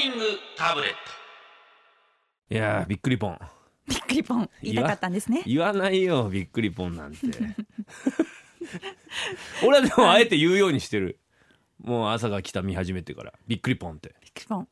[0.00, 0.24] ニング
[0.56, 0.96] タブレット。
[2.54, 3.38] いやーびっくりポン
[3.86, 5.42] びっくりポン言いたかったんですね。
[5.46, 7.18] 言わないよびっくりポンなんて。
[9.62, 11.20] 俺はでもあえて言うようにしてる。
[11.78, 13.34] もう朝が来た見始めてから。
[13.46, 14.14] びっくりポンって。
[14.22, 14.68] びっくりポン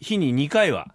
[0.00, 0.94] 日に2回は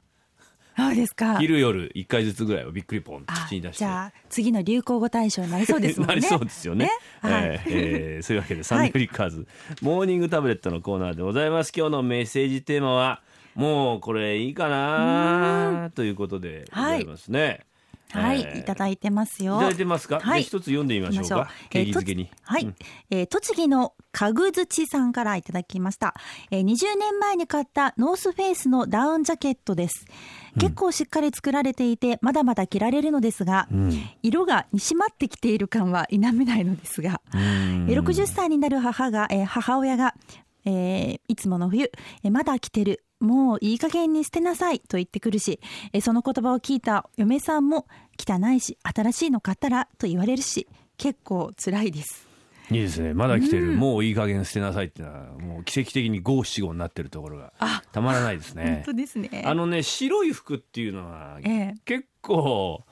[0.87, 1.37] そうですか。
[1.39, 3.77] 昼夜1回ずつぐらいはびっくりポン口に出して。
[3.79, 6.15] じゃあ次の流行語大賞になりそうですもんね。
[6.15, 6.89] なりそうですよね。
[7.21, 9.47] はいえーえーそういうわけでサンデーフリッカーズ、
[9.81, 11.73] モーニングタブレットのコーナーでございます。
[11.75, 13.21] 今日のメッセージテーマは
[13.55, 17.41] もうこれいいかなということでございますね。
[17.41, 17.65] はい、
[18.15, 18.59] えー。
[18.61, 19.55] いただいてますよ。
[19.55, 20.19] いただいてますか？
[20.19, 20.43] はい。
[20.43, 21.49] 一つ読んでみましょうか。
[21.71, 22.25] えーに。
[22.27, 22.75] とはい、うん。
[23.09, 26.13] えー栃木のかぐづちさんからいただきました、
[26.51, 30.05] えー20年前に買ったノースフェイスのダウンジャケットです。
[30.59, 33.69] 結構しっかり作られていてまだまだ着られるのですが、
[34.21, 40.13] 色が煮締まってきている感は否めないのですが、えー60歳になる母が、えー母親が、
[40.65, 41.89] えーいつもの冬、
[42.23, 45.59] えーまだ着てるもういい加減に捨てなさいと言ってくるし、
[45.93, 47.85] えーその言葉を聞いた嫁さんも
[48.19, 52.27] 汚いし新しいの買ったらと言われるし結構辛いです。
[52.71, 53.13] いいですね。
[53.13, 57.83] まだ来てる、もういい加減捨てなさいってのはもう奇跡的に五七五になってるところがあ。
[57.91, 58.93] たまらないです 本ね当。
[58.93, 59.43] ですね。
[59.45, 61.73] あのね白い服っていうのはええ。
[61.85, 62.83] 結構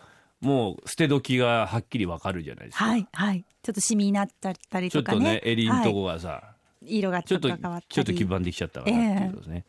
[0.41, 2.85] もう捨て時がはっきりわかるじゃないですか。
[2.85, 3.45] はいはい。
[3.63, 6.44] ちょっとシミになっちゃったりちょっととかねね襟のとこはがさ、
[6.81, 7.85] い、色がちちょっと変わったり。
[7.89, 9.66] ちょっと黄ばんできちゃったかなっていうことですね、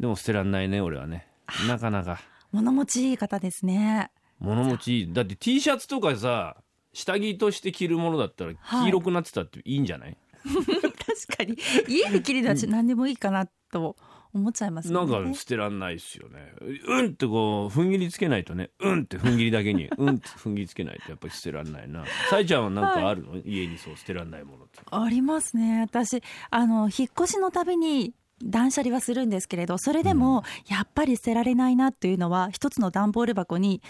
[0.00, 1.26] でも捨てらんないね俺はね。
[1.68, 2.20] なかなか。
[2.52, 4.10] 物持ちいい方ですね。
[4.38, 5.12] 物持ちいい。
[5.12, 6.56] だって T シャツとかさ
[6.94, 8.84] 下着として着るものだったらはい。
[8.84, 11.58] 黄色くなってたっていいんじゃない、 確かに。
[11.86, 13.94] 家で着るのは何でもいいかなと
[14.32, 16.54] 思っちゃいますなもんか捨てらんないですよね。
[16.86, 18.70] うんってこう踏ん切りつけないとね。
[18.78, 22.06] うんって踏ん切りだけに うんって踏ん切りつけないとやっぱり捨てらんないな。
[22.30, 24.80] さえちゃんはなんかあるの、家にそう捨てらんないものって。
[24.90, 25.82] ありますね。
[25.82, 33.82] 私あの引っ越しのたびに断捨離はするんですけれどそれでもやっぱり捨てられないなというのは一つの段ボール箱に、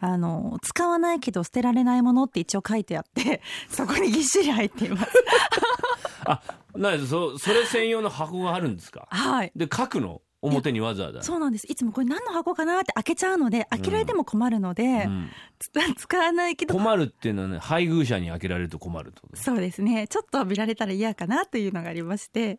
[0.00, 5.12] あの使わないけど捨てられないものって一応書いてあって そこにぎっしり入っています。
[6.26, 6.40] あ
[6.74, 9.06] なにそそれ専用の箱があるんですか？
[9.10, 9.52] はい。
[9.56, 10.20] で書くの？
[10.42, 11.22] 表にわざわざ。
[11.22, 11.66] そうなんです。
[11.70, 15.30] いつもこれ何の箱かなって開けちゃうので開けられても困るので、うん。
[15.58, 16.74] つ 使わないけど。
[16.74, 20.06] 困るっていうのはね配偶者に開けられると困るとそうですね。
[20.06, 22.58] ちょっと見られたら嫌かなというのがありまして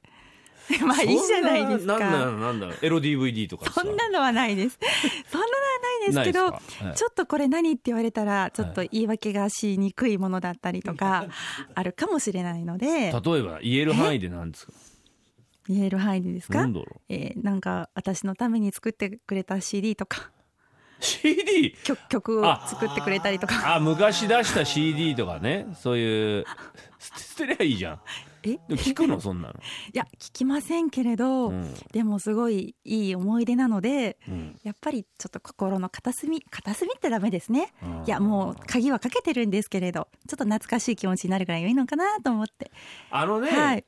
[0.85, 1.93] まあいいじゃないですか。
[1.93, 3.81] そんななんだなんだエロ DVD とかさ。
[3.81, 4.79] そんなのはないです。
[5.31, 6.45] そんなのはないですけど、
[6.87, 6.97] はい。
[6.97, 11.25] ちょっとこれ何って言われたら、ちょっと言い訳がしにくいものだったりとか、
[11.75, 14.73] あるかもしれないので、例えば言える範囲で何ですか？
[15.67, 16.59] 言える範囲でですか？
[16.59, 16.99] なんだろう？
[17.09, 20.29] えーなんか私のために作ってくれた CD とか、
[20.99, 23.75] CD 曲曲を作ってくれたりとか。
[23.75, 25.67] あ昔出した CD とかね。
[25.75, 26.45] そういう
[26.99, 27.99] 捨て捨てりゃいいじゃん
[28.51, 28.59] え？
[28.73, 29.19] 聞くの？
[29.19, 29.53] そんなの。
[29.94, 31.73] いや、聞きませんけれど、うん。
[31.91, 34.59] でもすごいいい思い出なので、うん。
[34.63, 37.73] やっぱりちょっと心の片隅、片隅ってダメですね。
[38.05, 42.72] いや、もう鍵はかけてるんですけれど、ちょっと懐かしい気持ちになるぐらいがいいのかなと思って。
[43.09, 43.85] あのね、はい。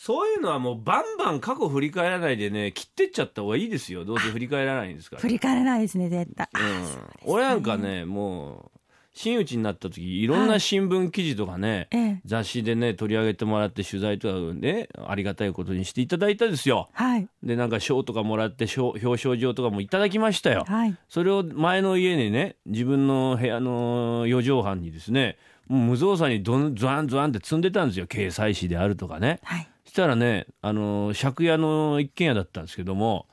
[0.00, 4.06] そういうのはもうバンバン過去振り返らないでね切ってっちゃった方がいいですよ。
[4.06, 5.20] どうせ振り返らないんですから。
[5.22, 6.48] 振り返らないですね、絶対。
[6.54, 8.79] うん、俺なんかねもう
[9.12, 17.28] 真打ちになった時いろんな新聞記事とかね、ええ雑誌でね取り上げてもらって取材とかねありがたいことにしていただいたですよはい。
[17.42, 20.96] でなんか賞とかもらって賞表彰状とかもいただきましたよ、はい。
[21.08, 25.38] それを前の家にね自分の部屋の4畳半にですね
[25.68, 29.68] 無造作にどんズワンズワンって積んでたんですよ掲載誌であるとかねはい。
[29.84, 33.26] したらねあの借家の一軒家だったんですけども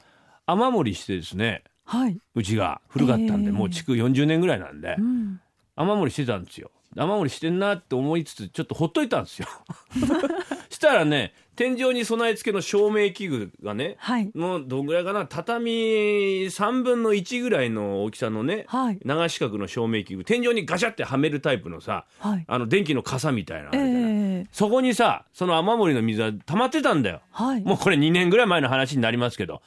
[0.45, 2.19] 雨漏りしてですねはい。
[2.35, 5.39] うちが古かったんで、ええもう築40年ぐらいなんで、うん。
[5.77, 9.47] 雨漏りしてたんですよ雨漏りしてんなって思いつつちょっとほっといたんですよ
[10.69, 14.29] したらね天井に備え付けの照明器具がねはい。
[14.35, 15.71] もうどんぐらいかな畳
[16.45, 18.99] 3分の1ぐらいの大きさのね、はい。
[19.03, 22.45] 長四角の照明器具天井にガシャってはめるタイプのさはい。
[22.47, 24.11] あの電気の傘みたいなえるじゃない、
[24.41, 27.63] えそこにさその雨漏りの水は溜まってたんだよはい。
[27.63, 29.63] もうこれ2年ぐらい前の話になりますけど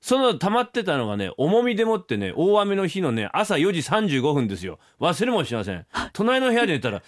[0.00, 4.78] その溜まってたのがね重みでもってね大雨の日のね朝4時35分ですよ。
[5.00, 5.86] 忘れもしません。
[6.12, 7.02] 隣の部屋で寝たら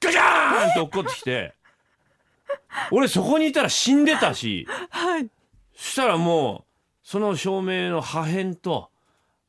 [0.00, 1.54] ガチャーンって落っこってきて
[2.92, 4.66] 俺そこにいたら死んでたし。
[4.90, 5.28] はい。
[5.74, 6.72] そしたらもう
[7.02, 8.90] その照明の破片と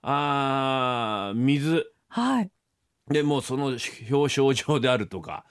[0.01, 1.91] あー水。
[2.09, 2.49] はい。
[3.09, 5.45] でもうその表彰状であるとか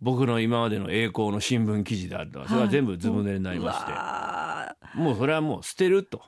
[0.00, 5.00] 僕の今までの栄光の新聞記事であるとかそれは全部ずぶ濡れになりまして、わー。
[5.00, 6.22] もうそれはもう捨てると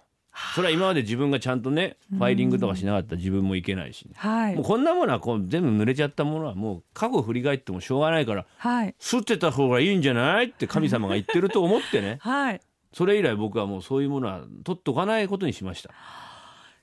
[0.55, 4.55] それは今まで自分がちゃんとねファイリングとかしなかった自分もいけないし、はい。
[4.55, 4.65] もう。
[4.65, 8.95] こんなものはこう全部濡れちゃったものはもう過去振り返ってもしょうがないからはい。
[9.01, 12.19] 吸ってた方がいいんじゃないって神様が言ってると思ってね。
[12.23, 12.61] はい。
[12.93, 15.91] それ以来僕はもうそういうものは取っとかないことにしました。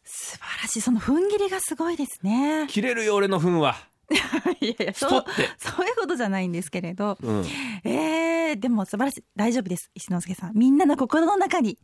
[0.03, 0.81] 素晴らしい。
[0.81, 2.67] その踏ん切りがすごいですね。
[2.69, 3.75] 切れるよ俺の糞は。
[4.61, 5.25] いやいやそう
[5.57, 7.45] そういうことじゃないんですけれど、うん。
[7.83, 9.23] えー、でも素晴らしい。
[9.35, 10.51] 大丈夫です石之助さん。
[10.55, 11.79] みんなの心の中に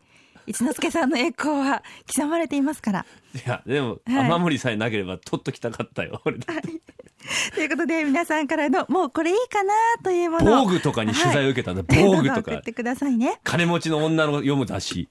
[0.48, 1.84] 一之輔さんの栄光は
[2.14, 3.06] 刻まれていますから。
[3.34, 4.00] いやでも、はい。
[4.32, 6.82] 雨漏りさえなければ取っときたかったよ俺だって。
[7.54, 9.74] ということで皆さんからのもうこれいいかな
[10.04, 10.66] というものを。
[10.66, 12.04] 防具とかに取材を受けたんだ、はい。
[12.04, 12.42] 防具とか。
[12.42, 13.40] どんどん送ってくださいね。
[13.44, 15.10] 金持ちの女の読む雑誌。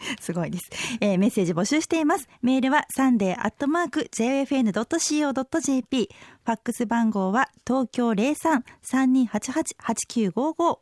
[0.20, 0.70] すごいです、
[1.00, 2.26] えーメッセージ募集しています。
[2.42, 6.08] メールはサンデーアットマーク JFN.CO.JP
[6.44, 10.78] ファックス番号は東京03-3288-8955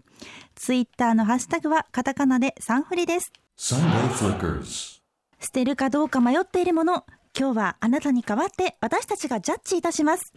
[0.55, 7.05] ツイッターのハッシュタグはカタカナでサンフリです.捨てるかどうか迷っているもの
[7.37, 10.33] 今日はあなたに代わって私たちがジャッジいたします、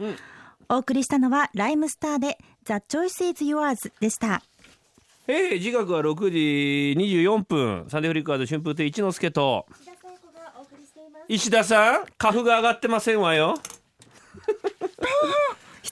[0.69, 4.41] お送りしたのはライムスターで The Choice is Yours でした。
[5.27, 7.85] えー、時刻は6時24分。
[7.89, 9.67] サンデーフリッカーズ春風亭一之輔と。
[11.27, 13.53] 石田さん花粉が上がってませんわよ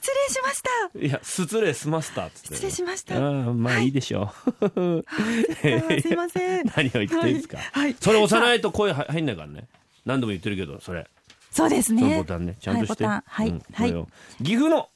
[0.00, 0.98] 失礼しました。
[0.98, 2.54] いや失礼しましたっつって。
[2.54, 3.16] 失礼しました。
[3.16, 6.66] あーまあいいでしょう、あーすいません。
[6.74, 7.84] 何を言ってるんですか、はい。
[7.84, 7.96] はい。
[8.00, 9.68] それ押さないと声は入んないからね。
[10.06, 11.06] 何度も言ってるけどそれ。
[11.50, 12.16] そうですね。
[12.16, 12.56] ボタンね。
[12.58, 14.06] ちゃんとして、はいはい、
[14.42, 14.88] 岐阜の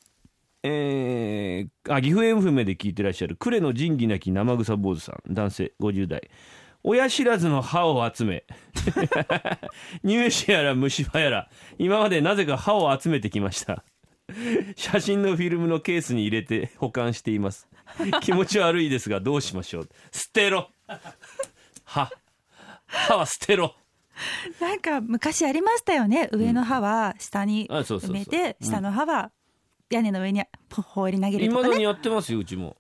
[0.67, 5.35] えー、あ岐阜 FM で聞いてらっしゃる呉の仁義なき生臭坊主さん。
[5.35, 6.31] 男性50代。
[6.83, 8.45] 親知らずの歯を集め。
[10.05, 13.85] 乳歯やら虫歯やら今までなぜか歯を集めてきました
[14.77, 17.69] 写真のフィルムのケースに入れて保管しています。
[18.23, 19.89] 気持ち悪いですがどうしましょう。
[20.13, 20.71] 捨てろ。
[21.85, 22.11] 歯。
[22.87, 23.75] 歯は捨てろ。
[24.61, 26.29] なんか昔ありましたよね。
[26.33, 29.33] 上の歯は下に埋めて下の歯は
[29.91, 32.77] 屋根の上に放り投げると未だにかねやってますようちも。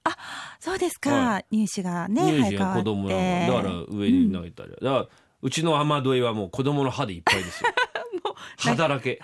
[0.58, 5.06] そうですか、は乳歯がねが子供だから上に投げたり、だから
[5.42, 7.70] うちの雨どいはもう子供の歯でいっぱいですよ。
[8.56, 9.20] 歯だらけ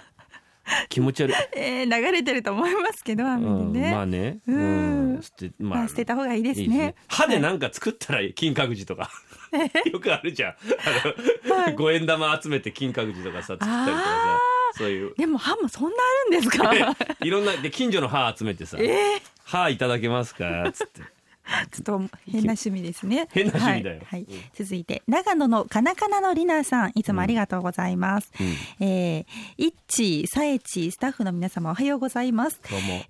[0.89, 4.39] 気持ち悪い、えー流れてると思いますけど雨うん、でね、まあね。
[4.47, 5.15] ううん。
[5.19, 6.95] ん捨てままあ捨てた方がいいですね。
[7.09, 9.11] 歯でなんか作ったら金閣寺とか。
[9.93, 10.53] よくあるじゃん。
[10.53, 14.39] あの、五円玉集めて金閣寺とかさ作ったりとかさ。
[14.79, 15.15] そういう。
[15.17, 16.73] でも歯もそんなあるんですか？
[17.25, 18.89] いろんなで近所の歯集めてさえー
[19.45, 21.03] 「歯いただけますか?」っつって
[21.73, 21.99] ちょっと
[22.31, 23.29] 変な趣味ですね。
[23.33, 24.27] 変な趣味だよはい。
[24.29, 28.31] はい続いて長野のかなかなのりなさん、いつもありがとうございます。
[28.79, 29.25] えー、
[29.57, 32.61] いっち、さえち、スタッフの皆様おはようございます。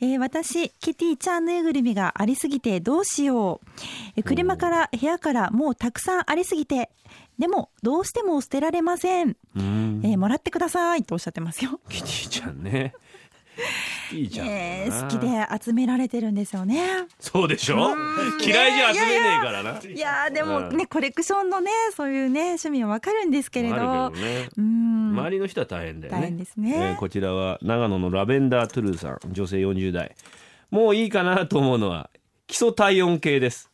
[0.00, 3.66] えー私、キティちゃんぬいぐるみがありすぎてどうしよう。
[4.16, 6.90] えー車から部屋からもうたくさんありすぎて、
[7.38, 9.36] でもどうしても捨てられません。
[9.56, 11.80] うんえーもらってくださいとおっしゃってますよ。
[11.88, 12.94] キティちゃんね
[14.10, 17.06] キティちゃんだえなー好きで集められてるんですよね。
[17.18, 17.76] そうでしょ？
[18.44, 19.80] 嫌いじゃ集めねえからな。
[19.80, 20.76] いやーでもうん。
[20.76, 24.10] ね、コレクションのねそういうね趣味はわかるんですけれど。
[24.10, 24.48] ね。
[24.56, 25.10] うん。
[25.12, 26.20] 周りの人は大変だよね。
[26.20, 26.74] 大変ですね。
[26.76, 30.14] えーこちらは長野のラベンダートゥルーさん女性40代。
[30.70, 32.10] もういいかなと思うのは
[32.46, 33.70] 基礎体温計です。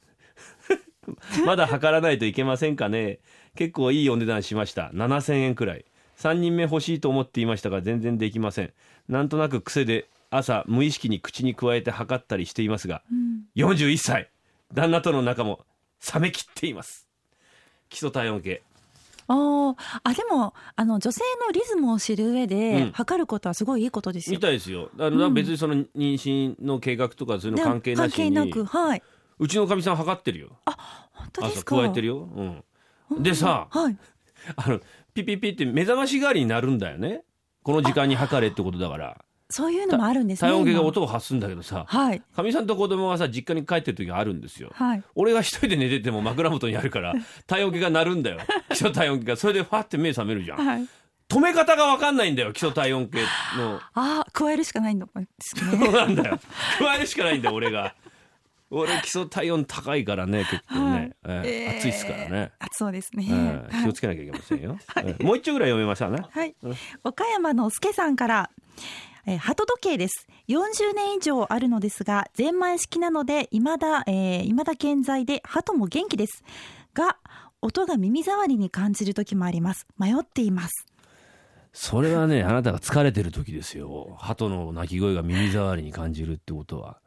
[1.47, 3.21] まだ測らないといけませんかね。
[3.55, 4.91] 結構いいお値段しました。
[4.93, 5.85] 7000円くらい。
[6.19, 8.73] 3人目欲しいと思っていましたが全然できません。
[9.09, 10.06] なんとなく癖で
[10.37, 13.03] 朝無意識に口に加えて測ったりしていますが、
[13.56, 14.31] 41歳
[14.73, 15.65] 旦那との仲も
[16.15, 17.09] 冷めきっています。
[17.88, 18.62] 基礎体温計。
[19.29, 19.77] あー。
[20.05, 22.93] あでもあの女性のリズムを知る上で、うん。
[22.93, 24.37] 測ることはすごいいいことですよ。
[24.37, 24.91] みたいですよ。
[24.99, 29.03] あの、別にその妊娠の計画とかそういうの関係なしに関係なくはい。
[29.39, 30.58] うちのかみさん測ってるよ。
[31.13, 31.77] 本当ですか？
[31.77, 32.29] 朝加えてるよ、
[33.10, 33.99] うん、でさはい。
[34.56, 34.81] あの
[35.13, 37.22] ピピピって目覚まし代わりになるんだよね。
[37.63, 42.20] この時間に測れってことだからそういうのもあるんですね体温計が今音を発するんだけどさはい。
[42.34, 44.70] かみさんと子供がさ実家に帰ってる時があるんですよ。
[44.74, 45.03] はい。
[45.15, 47.15] 俺が一人で寝てても枕元にあるから
[47.46, 48.38] 体温計が鳴るんだよ。
[48.70, 49.36] 基礎体温計が。
[49.36, 50.58] それでファって目覚めるじゃん。
[50.67, 50.86] はい。
[51.29, 53.19] 止め方が分かんないんだよ基礎体温計
[53.58, 53.81] の。
[53.94, 56.41] あー加えるしかないのですそうねなんだよ。
[56.79, 57.94] 加えるしかないんだよ俺が。
[58.70, 66.19] 俺基礎体温高いからね結構ね、えーえー暑いっすからね、暑そうですね、えー気をつけなきゃいけませんよ、 えーもう一丁ぐらい読めましたね。
[66.29, 66.55] はい、
[67.05, 68.50] 岡山のすけさんから、
[69.27, 70.27] えー、鳩時計です。
[70.49, 76.45] 40年以上あるのですがゼンマイ式なので未だ、えー、未だ健在で鳩も元気です。
[76.95, 77.17] が
[77.61, 79.87] 音が耳障りに感じる時もあります。
[79.99, 80.87] 迷っています。
[81.73, 84.17] それはねあなたが疲れてる時ですよ。
[84.19, 86.99] 鳩の鳴き声が耳障りに感じるってことは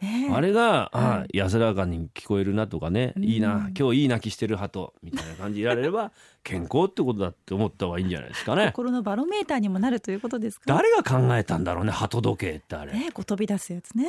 [0.00, 8.66] ねあれが、あは安らかに聞こえるなとかね、いいな今日いい鳴きしてる鳩みたいな感じでいられれば 健康ってことだって思った方がいいんじゃないですかね。
[8.66, 10.64] 心のバロメーターにもなるということですか？
[10.66, 12.92] 誰が考えたんだろうね鳩時計ってあれ。
[12.92, 14.08] ねこう飛び出すやつね。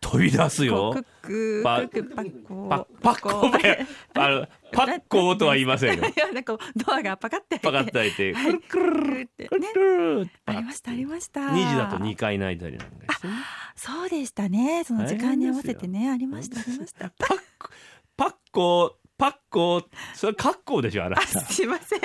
[0.00, 0.92] 飛び出すよ。
[0.92, 3.86] クックパクックパッコパパッコー
[4.22, 6.02] あのパッコーとは言いませんよ。
[6.34, 8.34] なんかドアがパカってパカッ開いと開い。
[8.34, 10.30] てはいくるくるってね。
[10.44, 11.40] ありましたありました。
[11.40, 13.34] 2時だと2回泣いたりなんかしてね
[13.84, 14.82] そうでしたね。
[14.84, 17.12] その時間に合わせてねありましたありました。
[18.16, 19.82] パッコパッコ
[20.14, 22.00] それカッコーでしょあなあたすいません。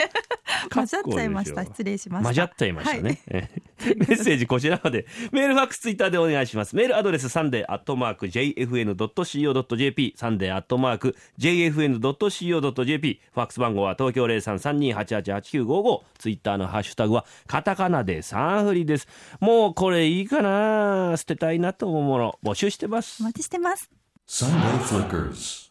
[0.72, 1.66] 混ざっちゃいました。
[1.66, 2.26] 失礼しました。
[2.26, 3.96] 混じっちゃいましたね、ええ。
[3.96, 5.08] メッセージこちらまで。
[5.32, 6.76] メールファックスツイッターでお願いします。
[6.76, 19.08] メールアドレスサンデーアットマーク JFN.CO.JP サンデーアットマーク JFN.CO.JP ファックス番号は東京0332888955ツイッターのハッシュタグはカタカナでサンフリです。
[19.40, 21.16] もうこれいいかな。
[21.18, 22.40] 捨てたいなと思うもの。
[22.44, 23.24] 募集してます。
[23.24, 23.90] お待ちしてます。
[24.28, 25.69] Sunday Flickers.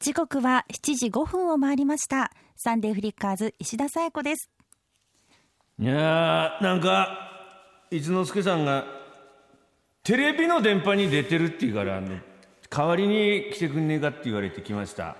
[0.00, 2.30] 時刻は7時5分を回りました。
[2.54, 4.48] サンデーフリッカーズ石田紗友子です。
[5.80, 7.32] いやーなんか
[7.90, 8.84] 一之輔さんが
[10.04, 12.16] テレビの電波に出てるっていうからあの
[12.70, 15.16] 代わりに来てくんねえかって言われてきました。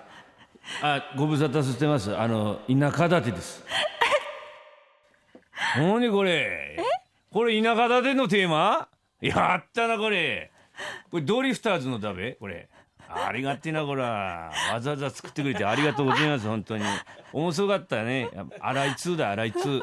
[0.80, 2.16] あご無沙汰してます。
[2.16, 3.64] あの田舎立てです。
[5.76, 6.78] 何これ？
[7.32, 8.87] これ田舎立てのテーマ？
[9.20, 10.52] やったなこれ。
[11.11, 12.68] これドリフターズのだべこれ
[13.08, 16.84] ありがてえなこらわざわざ作ってくれてありがとうございます本当に。
[17.32, 18.28] 面白かったね。
[18.34, 19.82] やっぱ荒井2だ荒井2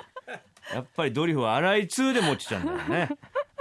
[0.74, 3.10] やっぱりドリフは荒井2で持ちちゃうんだよね。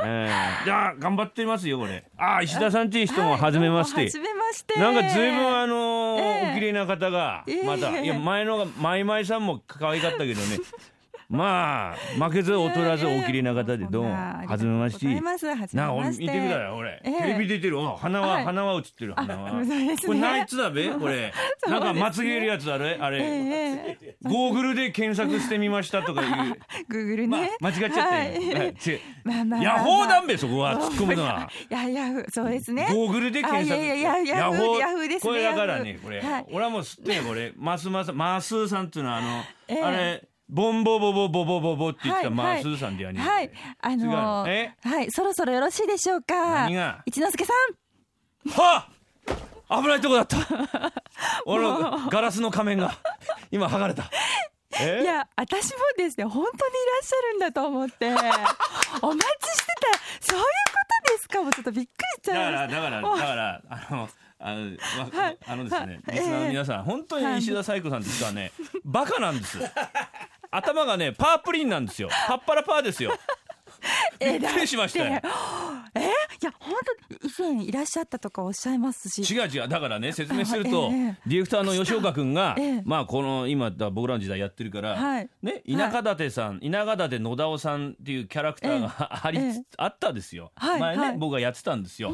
[0.00, 2.04] えー、じゃあ頑張ってますよこれ。
[2.16, 4.02] あ石田さんっていう人も初めまして。
[4.02, 4.78] はじめまして。
[4.78, 6.50] なんかずいぶんあのーええ。
[6.52, 7.66] お綺麗な方がええ。
[7.66, 10.58] また、いや前のがマイマイさんも可愛かったけどね
[11.28, 14.98] まあ負けず劣らずお綺麗な方でどうもはじめまし。
[14.98, 15.06] て
[15.76, 17.22] なあ見てください俺、ええ。
[17.22, 18.44] テレビ出てるあ鼻は、はい。
[18.44, 19.62] 鼻は映ってる鼻は。
[19.62, 19.96] ね。
[20.04, 21.32] これナイツだべこれ、
[21.64, 26.54] そうなんかまつげるやつあれあれ、ええゴーグルで検索してみましたとかいう。
[26.88, 28.66] グーグルまあね、間違っちゃったよ、はい。
[28.66, 28.72] は
[29.24, 31.48] まあまあまあヤホーだんべそこは突っ込むのは。
[31.70, 32.86] いやいやそうですね。
[32.90, 33.80] ゴーグルで検索。
[33.80, 36.46] ヤフーヤフーですねこれだからねヤフーこれ、はい。
[36.50, 37.52] 俺はもう知ってこれ。
[37.56, 39.82] マスマスマースーさんっていうのはあの、ええ。
[39.82, 43.50] あれボンボボボボボボボって言ってたはいマースーさんでやね、はい。
[43.80, 44.72] あのーえ？
[44.82, 46.34] はいそろそろよろしいでしょうか？
[46.64, 47.02] 何が？
[47.06, 47.52] 一之輔さ
[48.46, 48.88] んは
[49.68, 50.36] あ危ないとこだった。
[51.46, 52.94] 俺のガラスの仮面が。
[53.50, 54.10] 今剥がれた。
[54.80, 55.00] え？
[55.02, 58.10] いや私もですね本当にいらっしゃるんだと思って。
[58.12, 59.72] お待ちして
[60.20, 60.32] た。
[60.32, 60.50] そういうこ
[61.06, 61.42] とですか？
[61.42, 62.80] もうちょっとびっくりしちだかゃいました。
[62.80, 64.08] らだからだからあの
[64.40, 64.76] あの,、
[65.14, 65.38] まはい。
[65.46, 66.16] あのですね、はい。
[66.16, 68.52] リスナーの皆さん、本当に石田紗友子さんって人はね、
[68.84, 69.58] バカなんです。
[70.56, 72.08] 頭がねパープリンなんですよ。
[72.28, 73.12] パッパラパーですよ。
[74.20, 75.04] びっくりしました。
[75.04, 75.20] よ。
[75.94, 76.02] えい
[76.44, 76.74] や本
[77.08, 79.34] 当に以前いらっしゃったとかおっしゃいますし。
[79.34, 79.68] 違う違う。
[79.68, 81.18] だからね 説明すると、ええ。
[81.26, 82.82] ディレクターの吉岡君が、ええ。
[82.84, 85.28] まあこの今だ僕らの時代やってるから、はい。
[85.42, 89.38] ね田舎館さん、田舎館野田尾さんっていうキャラクターが、あり
[89.76, 91.18] あったですよ、はい前ね、はい。
[91.18, 92.12] 僕がやってたんですよ、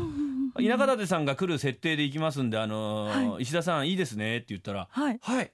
[0.56, 5.18] 田舎館さんが来る設定で行きますんであのーは石田さんいいですねって言ったらはい。
[5.22, 5.52] はい。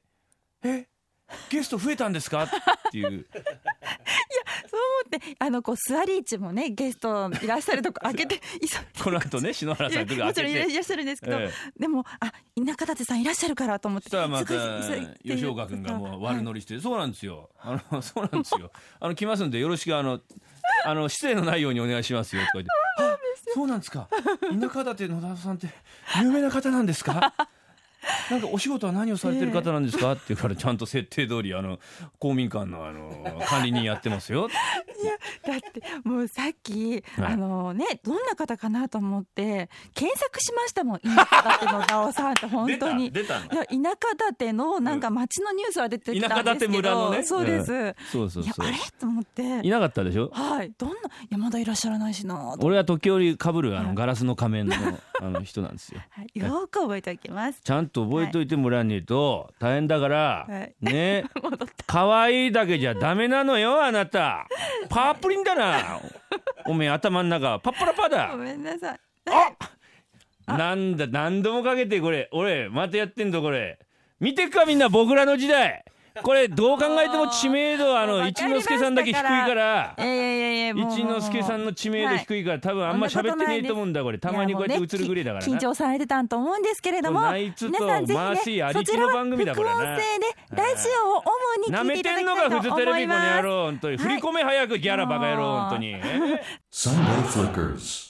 [0.62, 0.86] え
[1.50, 2.44] ゲスト増えたんですか？
[2.44, 3.26] っていう。
[4.68, 4.80] そう
[5.10, 8.40] 思ってあのこう座り位置もねゲストいらっしゃるとこ 開けて
[9.02, 14.54] この後ね篠原さん来るもちろんいらっしゃるんですけど、えでもあ田舎立さんいらっしゃるからと思ってまた
[15.24, 17.50] 吉岡君がもう悪乗り、りして、そうなんですよ。
[17.60, 18.70] あのそうなんですよ。
[19.00, 20.20] あの来ますんでよろしくあの
[20.84, 22.70] あの失礼のないようにお願いしますよとか言って。
[23.02, 23.18] あ
[23.54, 24.08] そうなんですか？
[24.10, 25.68] 田舎館野田さんって
[26.22, 27.32] 有名な方なんですか？
[28.30, 30.12] なんかお仕事は何をされてる方なんですか？
[30.12, 31.78] って言うからちゃんと設定通りあの
[32.18, 34.48] 公民館のあの管理人やってますよ。
[35.46, 37.32] だってもうさっき、はい。
[37.32, 43.10] あのねどんな方かなと思って検索しましたもん田舎立のダオさんって本当に。
[43.10, 47.22] 出た出たのいや田舎立のなんか町のニュースは出てきたんですけど、館村のね。
[47.22, 47.94] そうです、うん。
[48.10, 48.66] そうそうそう。
[48.66, 48.78] いやあれ？
[48.98, 49.42] と思って。
[49.66, 50.30] いなかったでしょ？
[50.32, 50.72] はい。
[50.76, 50.96] どんな
[51.30, 53.86] 山田いらっしゃらないしな俺は時折かぶるあはい。
[53.88, 54.74] のガラスの仮面の
[55.20, 56.00] あの人なんですよ。
[56.10, 57.60] はい、よーく覚えておきます。
[57.62, 60.74] ちゃんと覚えといてもらわねえと大変だから、はい。
[60.80, 61.24] ね
[61.86, 64.46] 可愛いだけじゃダメなのよあなた。
[64.88, 66.00] パープリンだな。
[66.66, 69.00] おめえ頭ん中パッパラパごだめんなさい。
[70.46, 72.28] なんだ何度もかけてこれ。
[72.32, 73.78] 俺またやってんぞこれ。
[74.20, 75.84] 見てっかみんな僕らの時代
[76.22, 84.18] これどう考えても知名度はあの一之輔さんだけ低いから一之輔さんの知名度低いから多分あんま喋ってねえと思うんだこれ。
[84.18, 85.52] たまにこうやって映るぐらいだからな。
[85.52, 90.02] 緊張されてたんと思うんですけれども皆さんぜひねーありきそちらはの番組だ副音声で
[90.50, 91.22] ラジオを
[91.58, 93.96] 主にな聞いていただきめてんのたいとかフジテレ思いビこの野ます郎本当に。
[93.96, 95.92] はい振り込め早くギャラバカ野郎本当に。
[95.92, 96.00] え
[96.72, 98.05] Sunday Flickers.